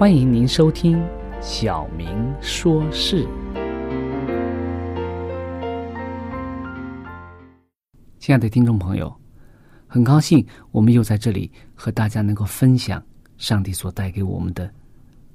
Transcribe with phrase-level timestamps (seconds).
[0.00, 0.96] 欢迎您收听
[1.42, 3.22] 《小明说事》。
[8.18, 9.14] 亲爱的听众朋友，
[9.86, 13.04] 很高兴我们又在这里和大家能够分享
[13.36, 14.72] 上帝所带给我们的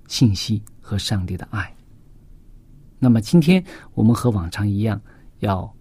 [0.08, 1.72] 信息和上帝的爱。
[2.98, 5.00] 那么今天我们和往常一样，
[5.42, 5.72] 要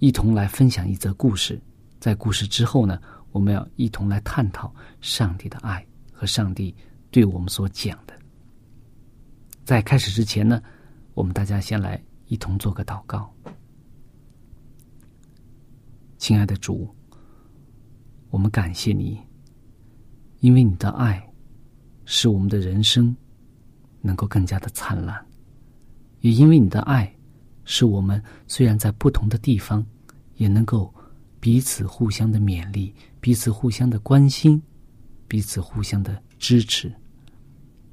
[0.00, 1.58] 一同来分享一则故事。
[1.98, 3.00] 在故事之后呢，
[3.32, 6.76] 我们要一同来探讨上帝的爱和上帝
[7.10, 8.17] 对我们所讲的。
[9.68, 10.62] 在开始之前呢，
[11.12, 13.30] 我们大家先来一同做个祷告。
[16.16, 16.88] 亲爱的主，
[18.30, 19.20] 我们感谢你，
[20.40, 21.22] 因为你的爱
[22.06, 23.14] 使我们的人生
[24.00, 25.22] 能够更加的灿烂，
[26.22, 27.14] 也因为你的爱
[27.66, 29.84] 使我们虽然在不同的地方，
[30.36, 30.90] 也能够
[31.40, 34.62] 彼此互相的勉励，彼此互相的关心，
[35.28, 36.90] 彼此互相的支持。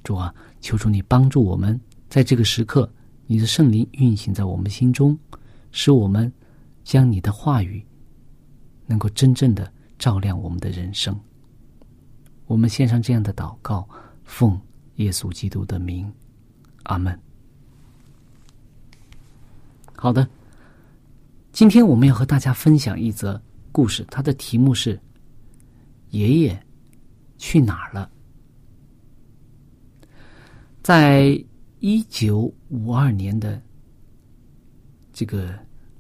[0.06, 1.78] 主啊，求主你帮助我们，
[2.08, 2.88] 在这个时刻，
[3.26, 5.18] 你的圣灵运行在我们心中，
[5.72, 6.32] 使我们
[6.84, 7.84] 将你的话语
[8.86, 11.20] 能够真正的照亮我们的人生。
[12.46, 13.90] 我们献上这样的祷告，
[14.24, 14.62] 奉
[14.98, 16.10] 耶稣基督的名，
[16.84, 17.20] 阿门。
[19.96, 20.28] 好的，
[21.52, 23.42] 今天我们要和大家分享一则
[23.72, 25.00] 故事，它的题目是
[26.12, 26.64] “爷爷
[27.40, 28.08] 去哪儿了”。
[30.86, 31.44] 在
[31.80, 33.60] 一九五二年的
[35.12, 35.52] 这个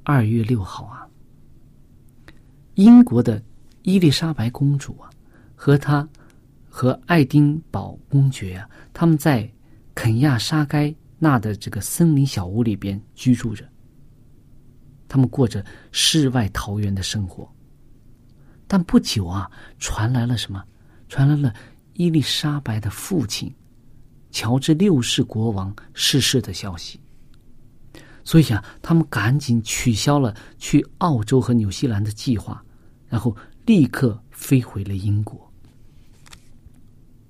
[0.03, 1.09] 二月六号啊，
[2.75, 3.41] 英国的
[3.81, 5.09] 伊丽莎白公主啊，
[5.56, 6.07] 和她
[6.69, 9.51] 和爱丁堡公爵啊，他们在
[9.96, 13.67] 肯亚沙该纳的这个森林小屋里边居住着。
[15.07, 17.52] 他们过着世外桃源的生活。
[18.67, 20.63] 但不久啊，传来了什么？
[21.09, 21.52] 传来了
[21.94, 23.52] 伊丽莎白的父亲。
[24.35, 27.00] 乔治六世国王逝世的消息，
[28.25, 32.62] 所以啊，他们赶紧取消了去澳洲和纽西兰的计划，
[33.07, 33.34] 然后
[33.66, 35.49] 立刻飞回了英国。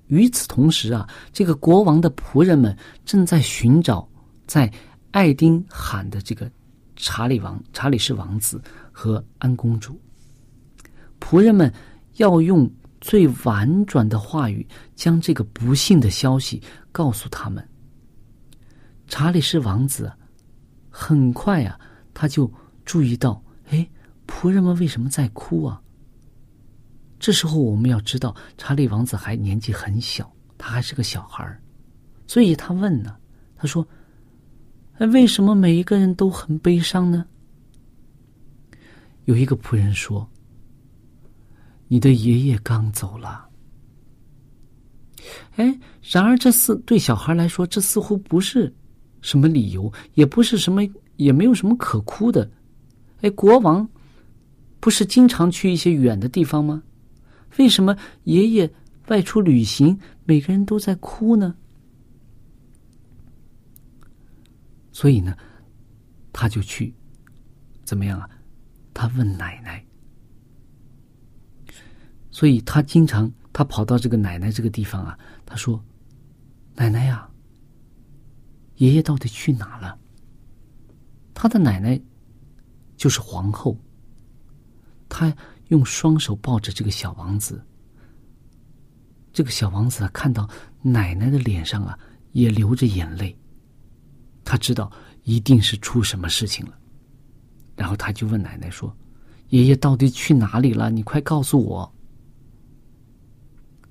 [0.08, 4.08] 与此同时啊，这个国王的仆人们正在寻找
[4.48, 4.68] 在
[5.12, 6.50] 爱丁罕的这个
[6.96, 8.60] 查理王、查理士王子
[8.90, 9.96] 和安公主。
[11.20, 11.72] 仆人们
[12.16, 12.68] 要用
[13.06, 14.66] 最婉转的话语
[14.96, 16.60] 将这个不幸的消息。
[16.90, 17.64] 告诉他们，
[19.06, 20.12] 查理是王子
[20.90, 21.78] 很快啊，
[22.12, 22.52] 他就
[22.84, 23.88] 注意到，哎，
[24.26, 25.80] 仆人们为什么在哭啊？
[27.20, 31.62] 这时候我们要知道，查理王子还年纪很小，他还是个小孩儿，
[32.26, 33.14] 所以他问呢，
[33.56, 33.86] 他说
[34.98, 37.24] ：“哎，为什么每一个人都很悲伤呢？”
[39.26, 40.28] 有一个仆人说
[41.88, 43.44] ：“你的爷爷刚走了。”
[45.56, 48.72] 哎，然而这似对小孩来说，这似乎不是
[49.22, 50.82] 什么理由，也不是什么，
[51.16, 52.48] 也没有什么可哭的。
[53.22, 53.88] 哎，国王
[54.78, 56.82] 不是经常去一些远的地方吗？
[57.58, 58.70] 为什么爷爷
[59.08, 61.56] 外出旅行，每个人都在哭呢？
[64.92, 65.36] 所以呢，
[66.32, 66.94] 他就去，
[67.82, 68.28] 怎么样啊？
[68.94, 69.84] 他问奶奶。
[72.36, 75.82] 所以他经常他跑到这个奶奶这个地方啊，他说
[76.76, 77.26] ：“奶奶呀，
[78.74, 79.98] 爷爷到底去哪了？”
[81.32, 81.98] 他的奶奶
[82.94, 83.74] 就是皇后。
[85.08, 85.34] 他
[85.68, 87.64] 用双手抱着这个小王子。
[89.32, 90.46] 这个小王子，看到
[90.82, 91.98] 奶奶的脸上啊
[92.32, 93.34] 也流着眼泪，
[94.44, 94.92] 他知道
[95.22, 96.78] 一定是出什么事情了。
[97.76, 98.94] 然后他就问奶奶说
[99.48, 100.90] ：“爷爷到底去哪里了？
[100.90, 101.90] 你快告诉我。”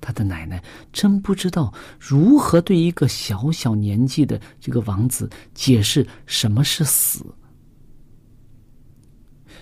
[0.06, 0.62] 他的奶奶
[0.92, 7.26] 真不知道如何对一个小小年纪的这个王子解释什么是死。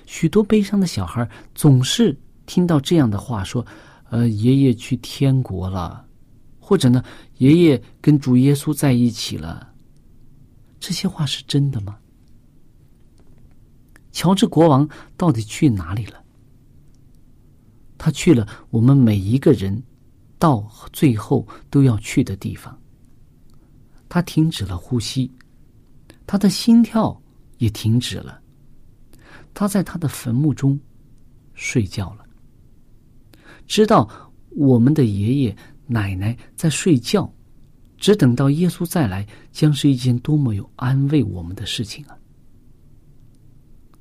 [0.05, 2.15] 许多悲伤的小孩总是
[2.45, 3.65] 听到这样的话说
[4.11, 6.07] ：“呃，爷爷去天国了，
[6.61, 7.03] 或者呢，
[7.39, 9.73] 爷爷跟主耶稣在一起了。”
[10.79, 11.97] 这些话是真的吗？
[14.13, 14.87] 乔治国王
[15.17, 16.23] 到底去哪里了？
[17.97, 19.83] 他去了我们每一个人。
[20.45, 20.63] 到
[20.93, 22.79] 最后都要去的地方。
[24.11, 25.33] 他停止了呼吸，
[26.27, 27.19] 他的心跳
[27.57, 28.43] 也停止了。
[29.55, 30.79] 他在他的坟墓中
[31.55, 32.27] 睡觉了。
[33.67, 34.07] 知道
[34.51, 35.57] 我们的爷爷
[35.87, 37.33] 奶奶在睡觉，
[37.97, 42.19] 只等到耶稣再来，将是一件多么有安慰我们的事情啊！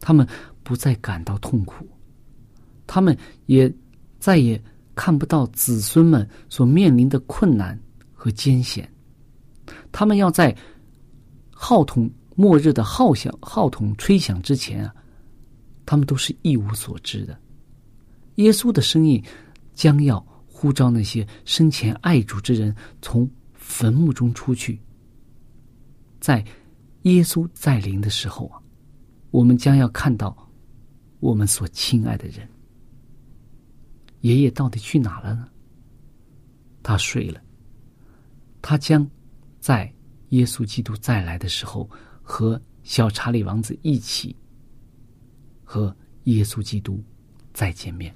[0.02, 0.28] 他们
[0.62, 1.88] 不再感到痛苦，
[2.86, 3.74] 他们也
[4.20, 4.62] 再也。
[4.96, 7.80] 看不到子孙们所面临的困难
[8.14, 8.88] 和艰险，
[9.92, 10.56] 他们要在
[11.50, 14.96] 号筒末日的号响号筒吹响之前啊，
[15.86, 17.38] 他们都是一无所知的。
[18.36, 19.24] 耶稣的声音
[19.74, 24.80] 将要呼召那些生前爱主之人从坟墓中出去，
[26.20, 26.44] 在
[27.04, 28.60] 耶稣再临的时候啊，
[29.32, 30.36] 我们将要看到
[31.20, 32.48] 我们所亲爱的人。
[34.24, 35.48] 爷爷到底去哪了呢？
[36.82, 37.42] 他睡了。
[38.62, 39.06] 他将
[39.60, 39.94] 在
[40.30, 41.90] 耶稣基督再来的时候，
[42.22, 44.34] 和小查理王子一起
[45.64, 47.04] 和耶稣基督
[47.54, 48.16] 再见面。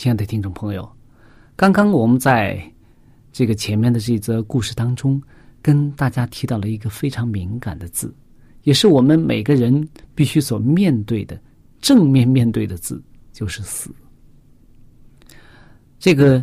[0.00, 0.90] 亲爱的听众朋友，
[1.54, 2.58] 刚刚我们在
[3.32, 5.22] 这个前面的这则故事当中，
[5.60, 8.10] 跟大家提到了一个非常敏感的字，
[8.62, 11.38] 也是我们每个人必须所面对的
[11.82, 12.98] 正面面对的字，
[13.30, 13.94] 就是死。
[15.98, 16.42] 这个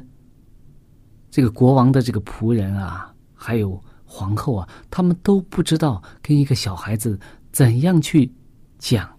[1.31, 7.19] 这个国王的这个仆人啊，还有皇后啊，他们都不知道跟一个小孩子
[7.51, 8.31] 怎样去
[8.77, 9.09] 讲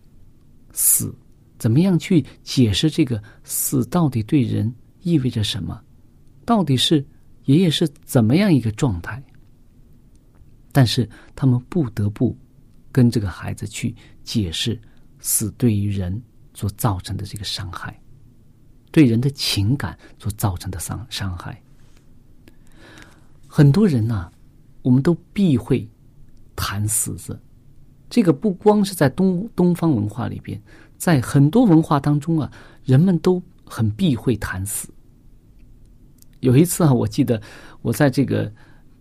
[0.71, 1.13] 死。
[1.59, 4.73] 怎么样去解释这个死到底对人
[5.03, 5.81] 意味着什么？
[6.45, 7.05] 到底是
[7.45, 9.23] 爷爷是怎么样一个状态？
[10.73, 12.37] 但是他们不得不
[12.93, 14.81] 跟这个孩子去解释
[15.19, 16.23] 死对于人
[16.55, 17.99] 所造成的这个伤害，
[18.91, 21.61] 对人的情感所造成的伤伤害。
[23.47, 24.31] 很多人呢，
[24.83, 25.89] 我们都避讳
[26.55, 27.41] 谈死字，
[28.09, 30.61] 这个不光是在东东方文化里边。
[30.99, 32.51] 在很多文化当中啊，
[32.85, 34.91] 人们都很避讳谈死。
[36.41, 37.41] 有一次啊，我记得
[37.81, 38.53] 我在这个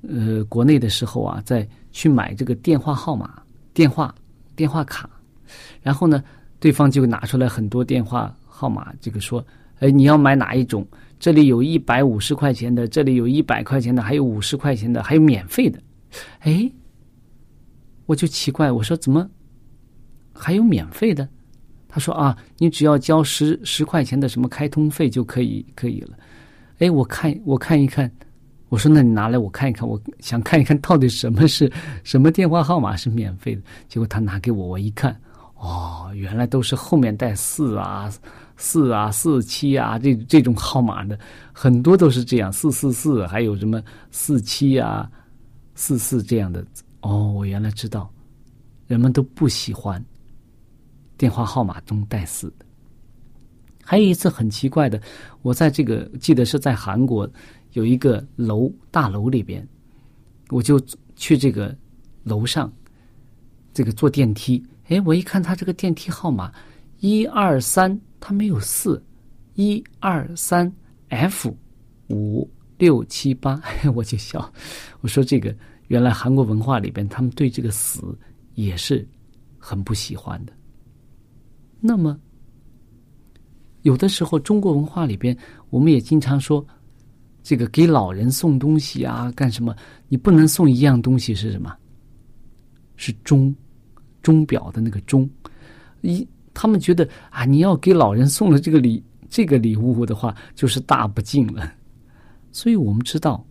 [0.08, 3.42] 呃国内的时候啊，在去买这个电话号码、
[3.74, 4.13] 电话
[4.56, 5.10] 电话卡，
[5.82, 6.24] 然后呢，
[6.60, 9.44] 对方就拿出来很多电话号码，这个说
[9.80, 10.88] ：“哎，你要买哪一种？
[11.20, 15.82] 这里有一百五十块钱的，这里有一百块钱的，还有五十块钱的，还有免费的。”
[16.42, 16.72] 哎，
[18.06, 19.27] 我就奇怪，我说怎么
[20.34, 21.27] 还有免费的？
[21.88, 26.17] 他说啊，你只要交十十块钱的什么开通费就可以可以了。
[26.79, 28.12] 哎，我看我看一看，
[28.70, 31.72] 我说那你拿来我看一看，我想看一看到底什么是
[32.03, 33.62] 什么电话号码是免费的。
[33.88, 35.17] 结果他拿给我，我一看，
[35.56, 38.12] 哦，原来都是后面带四啊
[38.58, 41.17] 四啊四七啊这这种号码的，
[41.51, 45.10] 很多都是这样四四四，还有什么四七啊
[45.74, 46.63] 四四这样的。
[47.01, 48.12] 哦，我原来知道，
[48.88, 50.03] 人们都不喜欢。
[51.18, 52.66] 电话号码中带四的，
[53.84, 55.02] 还有一次很奇怪的，
[55.42, 57.30] 我在这个记得是在韩国
[57.74, 59.68] 有一个楼大楼里边，
[60.50, 60.80] 我就
[61.16, 61.76] 去这个
[62.24, 62.72] 楼上，
[63.74, 66.54] 这个坐电梯，哎，我一看他这个电梯号码
[67.00, 69.04] 一二三，他没有四，
[69.56, 70.72] 一二三
[71.10, 71.56] F
[72.10, 73.62] 五六七八，
[73.96, 74.54] 我就笑，
[75.02, 75.56] 我说这个
[75.88, 78.18] 原来韩国文化里边，他们对这个死
[78.56, 79.08] 也是
[79.58, 80.54] 很不喜欢的。
[81.79, 82.19] 那么，
[83.84, 85.38] 有的时候中国文化里边，
[85.69, 86.65] 我们也经常说，
[87.43, 89.75] 这个给老人送东西啊，干什么？
[90.07, 91.75] 你不能送一样东西是什么？
[92.96, 93.55] 是钟，
[94.22, 95.29] 钟表的那个钟。
[96.01, 101.72] 一，他们觉得啊，你要给老人送了这个礼，这个礼物的话，就是大不敬了。
[102.51, 103.46] 所以我们知道，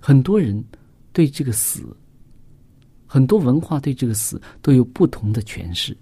[0.00, 0.64] 很多人
[1.12, 1.94] 对这个死，
[3.06, 5.94] 很多文化对这个死都有不同的诠释。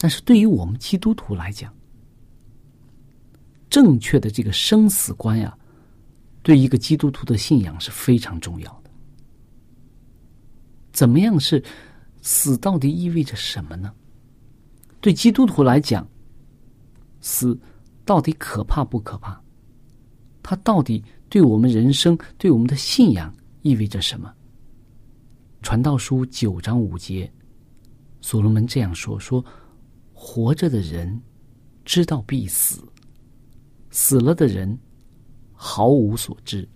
[0.00, 1.74] 但是对于我们基督徒来讲，
[3.68, 5.58] 正确的这个生死观呀，
[6.42, 8.90] 对一个基督徒的信仰是非常重要的。
[10.92, 11.62] 怎么样是
[12.22, 12.56] 死？
[12.58, 13.92] 到底意味着什么呢？
[15.00, 16.08] 对基督徒来讲，
[17.20, 17.58] 死
[18.04, 19.40] 到底可怕不可怕？
[20.42, 24.32] 它到底对我们人生、对我们的信仰意味着什么？
[25.60, 27.30] 传道书九章五节，
[28.20, 29.44] 所罗门这样说：说。
[30.20, 31.22] 活着的人
[31.84, 32.82] 知道必死，
[33.88, 34.76] 死了的人
[35.52, 36.68] 毫无所知。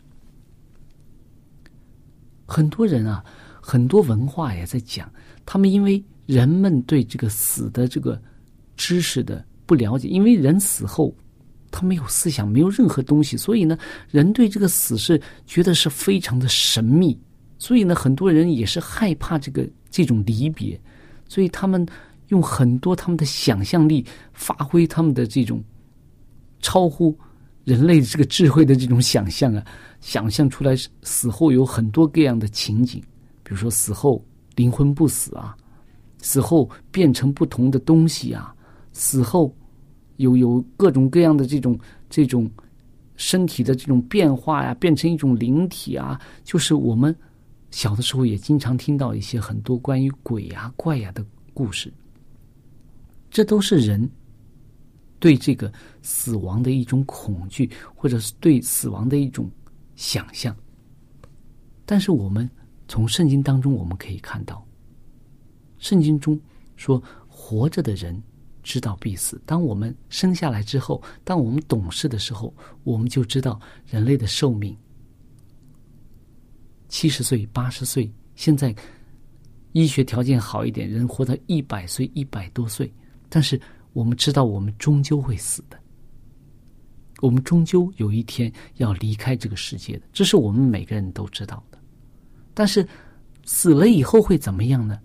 [2.46, 3.22] 很多人啊，
[3.60, 5.12] 很多文化也在讲，
[5.44, 8.22] 他们因为人们对这个死的这个
[8.76, 11.12] 知识的不了解，因为人死后
[11.72, 13.76] 他没有思想，没有任何东西，所以呢，
[14.08, 17.20] 人对这个死是觉得是非常的神秘，
[17.58, 20.80] 所以呢，很多人也是害怕这个这种离别，
[21.28, 21.84] 所以他们。
[22.32, 25.62] 用很多他们的想象力，发挥他们的这种
[26.60, 27.14] 超乎
[27.64, 29.62] 人类这个智慧的这种想象啊，
[30.00, 32.98] 想象出来死后有很多各样的情景，
[33.44, 34.24] 比如说死后
[34.56, 35.54] 灵魂不死啊，
[36.22, 38.54] 死后变成不同的东西啊，
[38.94, 39.54] 死后
[40.16, 42.50] 有有各种各样的这种这种
[43.16, 47.14] 身体的这种变化呀，变成一种灵体啊，就是我们
[47.70, 51.22] 小的时候也经常听到一些很多关于鬼呀怪呀的
[51.52, 51.92] 故事。
[53.32, 54.08] 这都是人
[55.18, 55.72] 对这个
[56.02, 59.50] 死亡的一种恐惧，或者是对死亡的一种
[59.96, 60.54] 想象。
[61.86, 62.48] 但是我们
[62.86, 64.62] 从圣经当中我们可以看到，
[65.78, 66.38] 圣经中
[66.76, 68.22] 说活着的人
[68.62, 69.40] 知道必死。
[69.46, 74.76] 当我们生下来之后，当我们懂事的时候，我们就知道人类的寿命
[76.88, 78.12] 七十岁、八十岁。
[78.34, 78.74] 现在
[79.72, 82.92] 医学条件好一点，人活到一百岁、一百多岁。
[83.34, 83.58] 但是
[83.94, 85.78] 我们知道，我们终究会死的。
[87.22, 91.78] 我们终究有一天要离开这个世界的，这是我们每个人都知道的。
[92.52, 92.86] 但是
[93.46, 94.98] 死了以后会怎么样呢？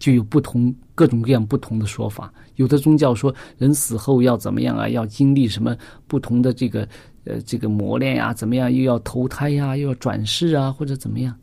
[0.00, 2.34] 就有不同各种各样不同的说法。
[2.56, 4.88] 有的宗教说人死后要怎么样啊？
[4.88, 5.76] 要经历什么
[6.08, 6.88] 不同的这个
[7.22, 8.34] 呃这个磨练呀？
[8.34, 8.72] 怎么样？
[8.72, 9.76] 又要投胎呀？
[9.76, 10.72] 又要转世啊？
[10.72, 11.38] 或者怎么样？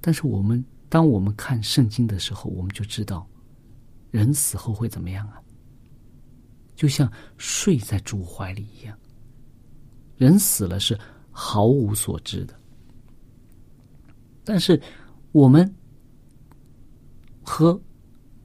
[0.00, 3.24] 但是我们当我们看圣经的时候，我们就知道
[4.10, 5.40] 人死后会怎么样啊？
[6.74, 8.98] 就像睡在主怀里一样，
[10.16, 10.98] 人死了是
[11.30, 12.58] 毫无所知的。
[14.44, 14.80] 但是
[15.32, 15.70] 我们
[17.42, 17.78] 和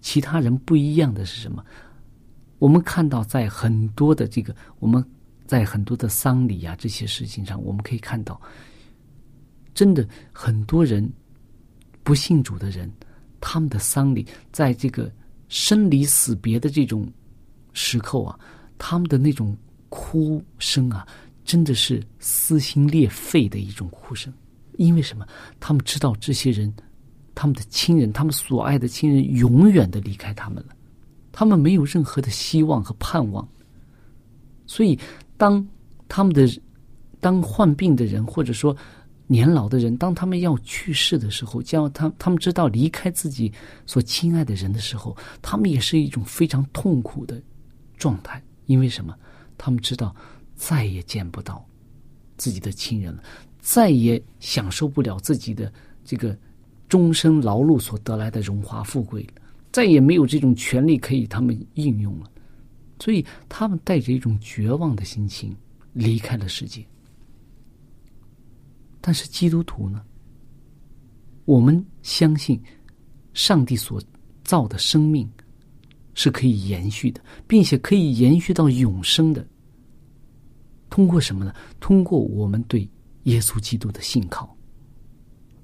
[0.01, 1.65] 其他人不一样的是什么？
[2.60, 5.04] 我们看到在很多的这个我们
[5.47, 8.39] 在很多的丧礼啊这些事情上，我们可以看到，
[9.73, 11.10] 真的很多人
[12.04, 12.91] 不信主的人，
[13.39, 15.12] 他们的丧礼在这个
[15.49, 17.08] 生离死别的这种。
[17.77, 18.39] 时刻啊，
[18.77, 19.53] 他们的那种
[19.89, 21.05] 哭声啊，
[21.43, 24.34] 真的是撕心裂肺的一种哭声。
[24.77, 25.27] 因为什么？
[25.60, 26.73] 他们知道这些人，
[27.36, 30.73] 他们的亲人，他们所爱的亲人，永远的离开他们了，
[31.34, 33.45] 他们没有任何的希望和盼望。
[34.65, 34.97] 所以，
[35.36, 35.67] 当
[36.08, 36.49] 他们的
[37.19, 38.73] 当患病的人，或者说
[39.27, 43.51] 年老的人，当他们要去世的时候，将他他们知道离开自己
[43.85, 47.41] 所亲爱的人的时候，他们也是一种非常痛苦的。
[47.97, 49.17] 状态，因为什么？
[49.57, 50.13] 他们知道
[50.53, 51.65] 再也见不到
[52.35, 53.23] 自己的亲人了，
[53.61, 55.71] 再也享受不了自己的
[56.03, 56.38] 这个
[56.89, 62.29] 终身劳碌所得来的荣华富贵了，再也没有这种权利可以他们应用了，
[62.99, 65.55] 所以他们带着一种绝望的心情
[65.93, 66.85] 离开了世界。
[69.05, 70.03] 但是基督徒呢？
[71.45, 72.59] 我们相信
[73.35, 74.01] 上帝所
[74.43, 75.29] 造的生命。
[76.17, 79.45] 是可以延续的，并且可以延续到永生的。
[80.89, 81.53] 通过什么呢？
[81.81, 82.89] 通过我们对
[83.23, 84.55] 耶稣基督的信靠。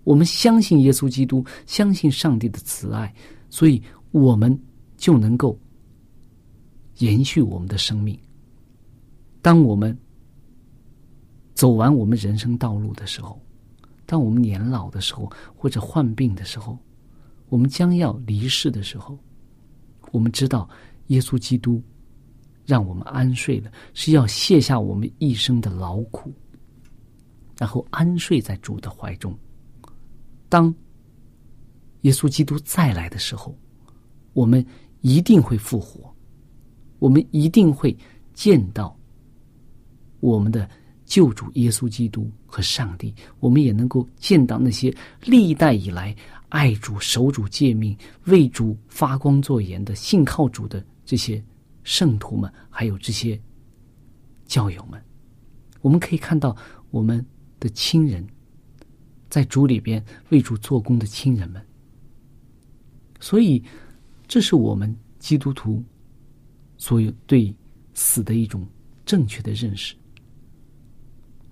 [0.04, 3.16] 我们相信耶稣基督，相信上帝的慈爱，
[3.50, 4.62] 所以我们
[4.98, 5.58] 就能够
[6.98, 8.20] 延续我们的生命。
[9.42, 9.98] 当我们
[11.62, 13.40] 走完我们人生道路的时候，
[14.08, 16.76] 当我们年老的时候，或者患病的时候，
[17.50, 19.16] 我们将要离世的时候。
[20.12, 20.68] 我们知道，
[21.10, 21.80] 耶稣基督
[22.66, 26.34] 让我们安睡了，是要卸下我们一生的劳苦，
[27.60, 29.32] 然后安睡在主的怀中。
[30.50, 30.74] 当
[32.02, 33.56] 耶稣基督再来的时候，
[34.34, 34.66] 我们
[35.02, 36.12] 一定会复活，
[36.98, 37.96] 我们一定会
[38.34, 38.98] 见到
[40.22, 40.68] 我们的
[41.12, 44.96] 救主耶稣基督和上帝，我们也能够见到那些
[45.26, 46.16] 历代以来。
[46.48, 47.98] 爱主、守主诫命、
[48.28, 51.44] 为主发光作盐的信靠主的这些
[51.84, 53.38] 圣徒们，还有这些
[54.46, 55.02] 教友们，
[55.82, 56.56] 我们可以看到
[56.92, 57.26] 我们
[57.60, 58.26] 的亲人，
[59.30, 61.62] 在主里边为主做工的亲人们。
[63.20, 63.62] 所以，
[64.30, 65.84] 这是我们基督徒
[66.78, 67.54] 所有对
[67.94, 68.66] 死的一种
[69.06, 69.94] 正确的认识。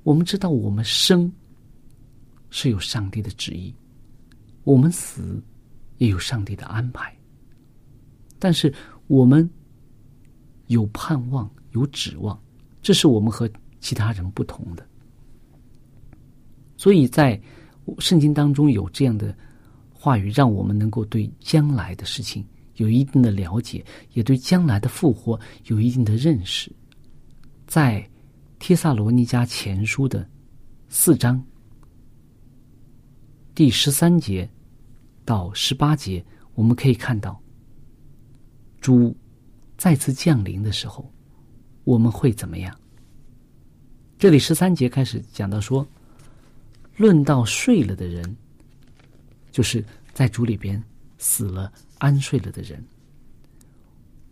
[0.03, 1.31] 我们知道，我们生
[2.49, 3.73] 是有上帝的旨意。
[4.63, 5.41] 我们死
[5.97, 7.15] 也有上帝的安排，
[8.37, 8.73] 但是
[9.07, 9.49] 我们
[10.67, 12.39] 有盼望、有指望，
[12.81, 14.85] 这是我们和其他人不同的。
[16.77, 17.39] 所以在
[17.97, 19.35] 圣经当中有这样的
[19.91, 23.83] 话语，让我们能够对将来的事情有一定的了解，
[24.13, 26.71] 也对将来的复活有一定的认识。
[27.65, 28.07] 在
[28.59, 30.29] 帖萨罗尼迦前书的
[30.89, 31.43] 四章
[33.55, 34.47] 第十三节。
[35.25, 37.39] 到十八节，我们可以看到，
[38.81, 39.15] 主
[39.77, 41.07] 再次降临的时候，
[41.83, 42.75] 我们会怎么样？
[44.17, 45.87] 这里十三节开始讲到说，
[46.97, 48.35] 论到睡了的人，
[49.51, 50.83] 就是在主里边
[51.19, 52.83] 死了、安睡了的人。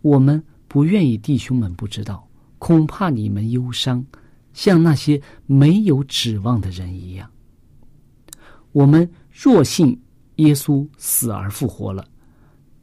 [0.02, 2.27] 我们不愿意弟兄们不知道，
[2.58, 4.04] 恐怕你们忧伤，
[4.52, 7.30] 像那些没有指望的人一样。
[8.72, 9.98] 我们若信。
[10.38, 12.08] 耶稣死而复活了，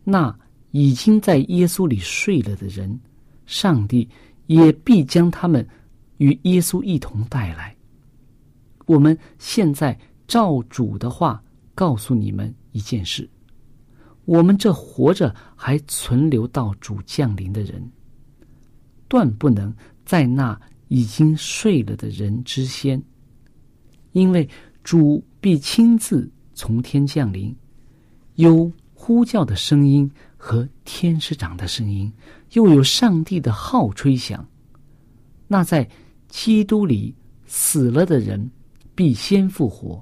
[0.04, 0.38] 那
[0.72, 3.00] 已经在耶稣里睡了的人，
[3.46, 4.10] 上帝
[4.48, 5.66] 也必将他们
[6.18, 7.74] 与耶稣一同带来。
[8.88, 11.42] 我们现在照主的话
[11.74, 13.30] 告诉你们一件事：
[14.26, 17.90] 我们这活着还存留到主降临的人，
[19.16, 19.74] 断不能
[20.04, 23.02] 在那已经睡了的人之先，
[24.12, 24.50] 因为
[24.84, 27.56] 主必亲自从天降临，
[28.36, 32.12] 有呼叫的声音和天使长的声音，
[32.52, 34.46] 又有上帝的号吹响。
[35.48, 35.90] 那在
[36.28, 38.52] 基督里死了的人。
[38.98, 40.02] 必先复活，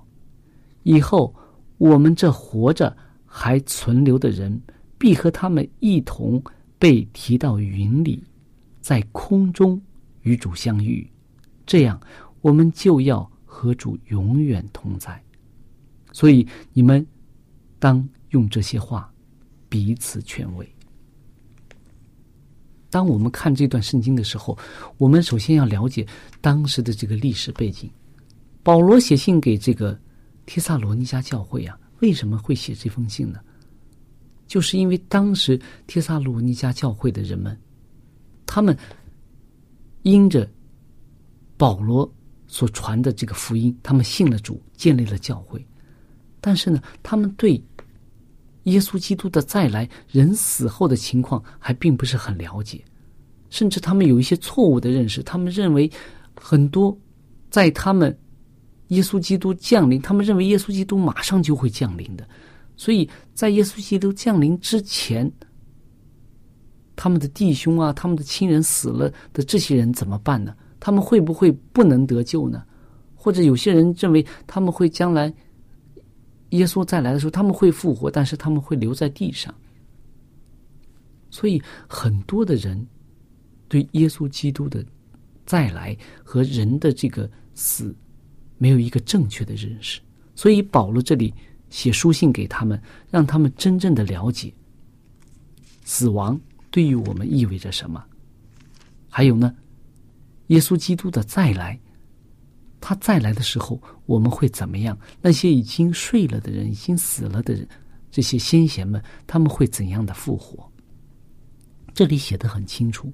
[0.84, 1.34] 以后
[1.80, 2.96] 我们这活着
[3.26, 4.62] 还存留的人，
[5.00, 6.40] 必和他们一同
[6.78, 8.24] 被提到云里，
[8.84, 9.82] 在空中
[10.24, 11.10] 与主相遇。
[11.66, 11.98] 这样，
[12.42, 15.24] 我们就要和主永远同在。
[16.12, 17.06] 所以，你们
[17.80, 19.10] 当用这些话
[19.70, 20.70] 彼此劝慰。
[22.90, 24.58] 当我们看这段圣经的时候，
[24.98, 26.06] 我们首先要了解
[26.42, 27.90] 当时的这个历史背景。
[28.62, 29.98] 保罗写信给这个
[30.46, 33.40] 提萨罗尼迦教会啊，为什么会写这封信呢？
[34.46, 37.58] 就是因为当时提萨罗尼迦教会的人们，
[38.46, 38.78] 他们
[40.04, 40.50] 因着
[41.58, 42.12] 保罗
[42.48, 45.66] 所传的这个福音，他们信了主，建立了教会。
[46.40, 47.62] 但是呢，他们对
[48.64, 52.84] 耶稣基督的再来、人死后的情况还并不是很了解，
[53.50, 55.24] 甚至他们有一些错误的认识。
[55.24, 55.92] 他们认为
[56.36, 56.98] 很多
[57.50, 58.18] 在他们。
[58.90, 62.28] 耶稣基督降临，他们认为耶稣基督马上就会降临的，
[62.76, 65.32] 所以在耶稣基督降临之前，
[67.04, 70.56] 他们的弟兄啊，他们的亲人死了的这些人怎么办呢？
[70.80, 72.64] 他们会不会不能得救呢？
[73.14, 75.34] 或者有些人认为他们会将来
[76.52, 79.54] 耶稣再来的时候他们会复活，但是他们会留在地上。
[81.30, 82.88] 所以很多的人
[83.68, 84.82] 对耶稣基督的
[85.46, 87.94] 再来和人的这个死。
[88.58, 90.00] 没有一个正确的认识，
[90.36, 91.34] 所以保罗这里
[91.70, 94.54] 写书信给他们，让他们真正的了解
[95.84, 96.40] 死亡
[96.74, 98.04] 对于我们意味着什么。
[99.08, 99.56] 还有呢，
[100.48, 101.80] 耶稣基督的再来，
[102.82, 104.98] 他再来的时候我们会怎么样？
[105.22, 107.68] 那些已经睡了的人，已经死了的人，
[108.10, 110.68] 这些先贤们，他们会怎样的复活？
[111.94, 113.14] 这里写的很清楚，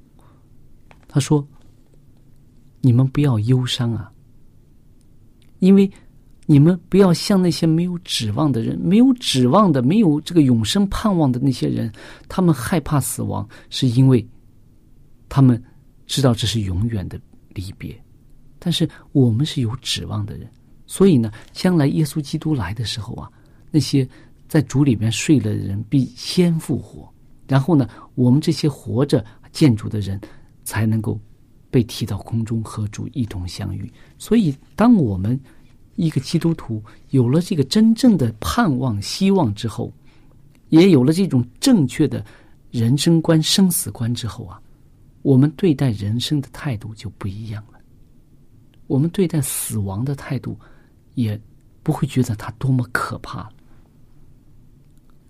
[1.05, 1.45] 他说
[2.79, 4.09] ：“你们不要忧伤啊。”
[5.59, 5.91] 因为
[6.51, 11.93] 你们不要像那些没有指望的人，没有指望的、没有这个永生盼望的那些人，
[12.27, 14.27] 他们害怕死亡，是因为
[15.29, 15.63] 他们
[16.07, 17.95] 知道这是永远的离别。
[18.57, 20.49] 但是我们是有指望的人，
[20.87, 23.29] 所以呢，将来耶稣基督来的时候啊，
[23.69, 24.09] 那些
[24.47, 27.07] 在主里面睡了的人必先复活，
[27.47, 30.19] 然后呢，我们这些活着建筑的人
[30.63, 31.19] 才能够。
[31.71, 35.39] 被提到空中和主一同相遇，所以当我们
[35.99, 39.91] 一个基督徒有了这个真正的盼望、希望之后，
[40.69, 42.25] 也有了这种正确的
[42.71, 44.61] 人生观、生死观之后啊，
[45.23, 47.77] 我们对待人生的态度就不一样了。
[48.87, 50.57] 我们对待死亡的态度，
[51.15, 51.37] 也
[51.83, 53.53] 不会觉得它多么可怕了。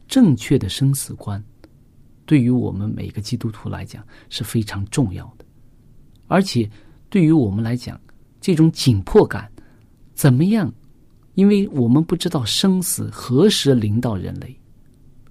[0.08, 1.44] 正确的生死观，
[2.28, 5.44] 对于我们每个基督徒来讲是非常重要的。
[6.28, 6.70] 而且，
[7.10, 8.00] 对于我们来讲，
[8.40, 9.52] 这种紧迫感，
[10.20, 10.74] 怎么样？
[11.36, 14.54] 因为我们不知道生死何时临到人类，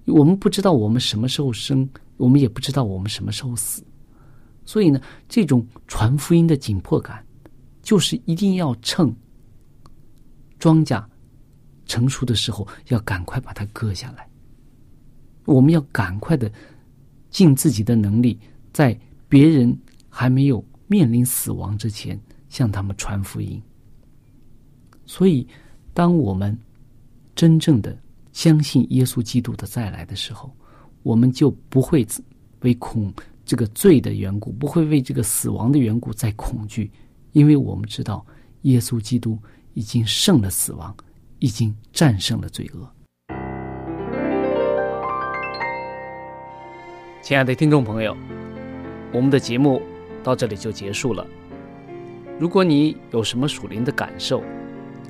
[0.05, 3.83] 我们不知道我们什么时候生，我们也不知道我们什么时候死。
[4.65, 7.23] 所以呢，这种传福音的紧迫感，
[7.83, 9.15] 就是一定要趁
[10.57, 11.05] 庄稼
[11.85, 14.27] 成熟的时候，要赶快把它割下来。
[15.45, 16.51] 我们要赶快的
[17.29, 18.39] 尽自己的能力，
[18.73, 20.65] 在别人还没有。
[20.87, 23.61] 面临死亡之前，向他们传福音。
[25.09, 25.47] 所以，
[25.91, 26.55] 当我们
[27.33, 27.97] 真正的
[28.31, 30.55] 相信耶稣基督的再来的时候，
[31.01, 32.05] 我们就不会
[32.61, 33.11] 为恐
[33.43, 36.91] 这个罪的缘故，不会为这个死亡的缘故再恐惧，
[37.31, 38.23] 因为我们知道
[38.61, 39.35] 耶稣基督
[39.73, 40.95] 已经胜了死亡，
[41.39, 42.87] 已经战胜了罪恶。
[47.23, 48.15] 亲爱的听众朋友，
[49.11, 49.81] 我们的节目。
[50.21, 51.25] 到这里就结束了。
[52.37, 54.43] 如果你有什么属灵的感受，